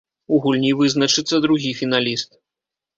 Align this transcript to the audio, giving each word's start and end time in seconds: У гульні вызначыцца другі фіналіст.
У 0.37 0.39
гульні 0.45 0.71
вызначыцца 0.79 1.43
другі 1.47 1.77
фіналіст. 1.85 2.31